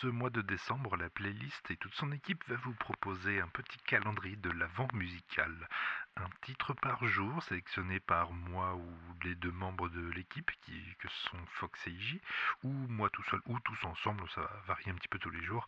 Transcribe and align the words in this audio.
ce 0.00 0.06
mois 0.08 0.28
de 0.28 0.42
décembre, 0.42 0.96
la 0.96 1.08
playlist 1.08 1.70
et 1.70 1.76
toute 1.78 1.94
son 1.94 2.12
équipe 2.12 2.44
va 2.48 2.56
vous 2.56 2.74
proposer 2.74 3.40
un 3.40 3.48
petit 3.48 3.78
calendrier 3.78 4.36
de 4.36 4.50
l'avant 4.50 4.88
musical. 4.92 5.68
Un 6.16 6.28
titre 6.42 6.74
par 6.74 7.06
jour 7.06 7.42
sélectionné 7.44 7.98
par 8.00 8.30
moi 8.32 8.74
ou 8.74 8.94
les 9.24 9.34
deux 9.36 9.52
membres 9.52 9.88
de 9.88 10.10
l'équipe 10.10 10.50
qui 10.62 10.82
que 10.98 11.08
sont 11.08 11.38
Fox 11.46 11.86
et 11.86 11.90
Iji, 11.90 12.20
ou 12.62 12.68
moi 12.68 13.08
tout 13.08 13.22
seul 13.24 13.40
ou 13.46 13.58
tous 13.60 13.84
ensemble, 13.84 14.28
ça 14.34 14.42
varie 14.66 14.90
un 14.90 14.94
petit 14.96 15.08
peu 15.08 15.18
tous 15.18 15.30
les 15.30 15.42
jours. 15.42 15.66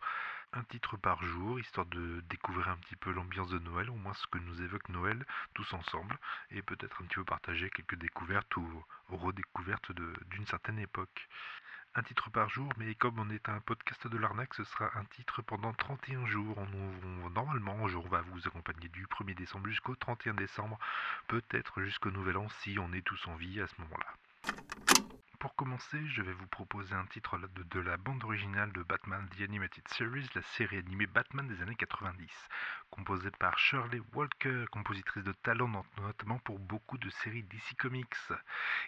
Un 0.53 0.63
titre 0.63 0.95
par 0.97 1.23
jour, 1.23 1.59
histoire 1.59 1.87
de 1.87 2.21
découvrir 2.29 2.69
un 2.69 2.77
petit 2.77 2.95
peu 2.95 3.11
l'ambiance 3.11 3.49
de 3.49 3.59
Noël, 3.59 3.89
au 3.89 3.95
moins 3.95 4.13
ce 4.13 4.27
que 4.27 4.37
nous 4.37 4.61
évoque 4.61 4.89
Noël 4.89 5.25
tous 5.55 5.73
ensemble, 5.73 6.19
et 6.51 6.61
peut-être 6.61 7.01
un 7.01 7.05
petit 7.05 7.15
peu 7.15 7.25
partager 7.25 7.69
quelques 7.71 7.95
découvertes 7.95 8.55
ou 8.57 8.85
redécouvertes 9.09 9.91
d'une 9.91 10.45
certaine 10.45 10.79
époque 10.79 11.27
un 11.95 12.03
titre 12.03 12.29
par 12.29 12.49
jour, 12.49 12.71
mais 12.77 12.95
comme 12.95 13.19
on 13.19 13.29
est 13.29 13.49
un 13.49 13.59
podcast 13.61 14.07
de 14.07 14.17
l'arnaque, 14.17 14.53
ce 14.53 14.63
sera 14.63 14.89
un 14.97 15.05
titre 15.05 15.41
pendant 15.41 15.73
31 15.73 16.25
jours. 16.25 16.57
On, 16.57 17.29
normalement, 17.29 17.75
on 17.75 18.09
va 18.09 18.21
vous 18.21 18.47
accompagner 18.47 18.89
du 18.89 19.05
1er 19.07 19.35
décembre 19.35 19.67
jusqu'au 19.67 19.95
31 19.95 20.35
décembre, 20.35 20.79
peut-être 21.27 21.81
jusqu'au 21.81 22.11
Nouvel 22.11 22.37
An 22.37 22.47
si 22.61 22.77
on 22.79 22.93
est 22.93 23.05
tous 23.05 23.27
en 23.27 23.35
vie 23.35 23.59
à 23.61 23.67
ce 23.67 23.81
moment-là. 23.81 25.18
Pour 25.39 25.55
commencer, 25.55 26.05
je 26.09 26.21
vais 26.21 26.33
vous 26.33 26.47
proposer 26.47 26.93
un 26.93 27.05
titre 27.05 27.37
de, 27.37 27.79
la 27.79 27.95
bande 27.95 28.25
originale 28.25 28.73
de 28.73 28.83
Batman 28.83 29.25
The 29.29 29.43
Animated 29.43 29.87
Series, 29.87 30.27
la 30.35 30.41
série 30.41 30.75
animée 30.75 31.07
Batman 31.07 31.47
des 31.47 31.61
années 31.61 31.75
90, 31.75 32.29
composée 32.89 33.31
par 33.31 33.57
Shirley 33.57 34.01
Walker, 34.13 34.65
compositrice 34.69 35.23
de 35.23 35.31
talent 35.31 35.85
notamment 35.97 36.39
pour 36.39 36.59
beaucoup 36.59 36.97
de 36.97 37.09
séries 37.09 37.43
DC 37.43 37.77
Comics. 37.77 38.17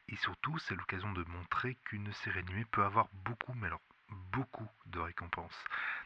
Et 0.10 0.18
surtout, 0.18 0.60
c'est 0.60 0.76
l'occasion 0.76 1.14
de 1.14 1.24
montrer 1.24 1.76
qu'une 1.86 2.12
série 2.12 2.40
animée 2.40 2.66
peut 2.66 2.84
avoir 2.84 3.08
beaucoup, 3.24 3.54
mais 3.54 3.68
alors 3.68 3.82
beaucoup 4.32 4.68
de 4.88 5.00
récompenses. 5.00 5.58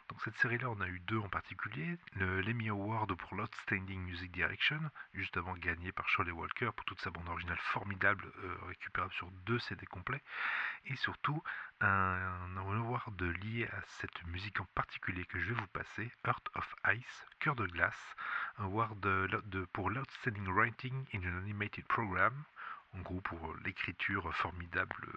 Donc 0.10 0.22
cette 0.22 0.38
série-là, 0.38 0.70
on 0.70 0.80
a 0.82 0.88
eu 0.88 1.00
deux 1.02 1.18
en 1.18 1.30
particulier. 1.30 1.98
L'Emmy 2.16 2.70
Award 2.70 3.14
pour 3.16 3.36
l'Outstanding 3.36 4.00
Music 4.02 4.32
Direction, 4.32 4.80
justement 5.14 5.54
gagné 5.56 5.92
par 5.92 6.08
Shirley 6.08 6.32
Walker 6.32 6.70
pour 6.76 6.86
toute 6.86 7.02
sa 7.02 7.10
bande 7.10 7.28
originale 7.28 7.58
formidable, 7.58 8.32
euh, 8.44 8.56
récupérable 8.68 9.14
sur 9.14 9.30
deux 9.46 9.60
CD 9.60 9.86
complets. 9.88 10.22
Et 10.86 10.96
surtout, 10.96 11.42
un, 11.82 11.88
un, 11.88 12.58
award 12.58 13.22
lié 13.22 13.68
à 13.68 13.82
cette 13.88 14.26
musique 14.28 14.60
en 14.60 14.66
particulier 14.76 15.26
que 15.26 15.40
je 15.40 15.46
vais 15.54 15.60
vous 15.60 15.68
passer, 15.68 16.12
Earth 16.26 16.48
of 16.56 16.76
Ice, 16.94 17.26
Cœur 17.40 17.56
de 17.56 17.66
glace, 17.66 18.16
un 18.58 18.66
award 18.66 19.08
pour 19.74 19.90
l'Outstanding 19.90 20.48
Writing 20.50 21.06
in 21.14 21.20
an 21.20 21.38
Animated 21.40 21.86
Program, 21.86 22.34
en 22.94 23.02
gros 23.02 23.22
pour 23.22 23.56
l'écriture 23.66 24.34
formidable 24.36 25.10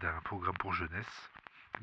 d'un 0.00 0.20
programme 0.22 0.56
pour 0.58 0.72
jeunesse. 0.72 1.30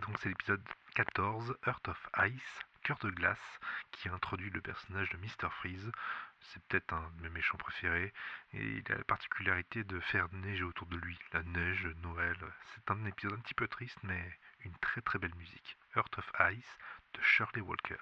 Donc 0.02 0.18
c'est 0.20 0.30
l'épisode 0.30 0.64
14, 0.96 1.58
Earth 1.66 1.88
of 1.88 2.10
Ice, 2.26 2.60
Cœur 2.84 2.98
de 3.00 3.10
glace, 3.10 3.60
qui 3.92 4.10
introduit 4.10 4.50
le 4.50 4.62
personnage 4.62 5.10
de 5.10 5.18
Mr. 5.18 5.50
Freeze. 5.52 5.92
C'est 6.40 6.62
peut-être 6.64 6.94
un 6.94 7.12
de 7.18 7.24
mes 7.24 7.30
méchants 7.30 7.58
préférés. 7.58 8.14
Et 8.54 8.64
il 8.64 8.92
a 8.92 8.98
la 8.98 9.04
particularité 9.04 9.84
de 9.84 10.00
faire 10.00 10.28
neiger 10.34 10.64
autour 10.64 10.88
de 10.88 10.98
lui. 10.98 11.18
La 11.34 11.44
neige, 11.44 11.88
Noël. 12.04 12.38
C'est 12.76 12.92
un 12.92 13.06
épisode 13.06 13.34
un 13.34 13.42
petit 13.42 13.56
peu 13.56 13.68
triste, 13.68 14.00
mais 14.04 14.40
une 14.62 14.78
très 14.80 15.02
très 15.02 15.20
belle 15.20 15.36
musique. 15.36 15.78
Earth 15.96 16.18
of 16.18 16.32
Ice 16.52 16.78
de 17.14 17.22
Shirley 17.22 17.62
Walker. 17.62 17.98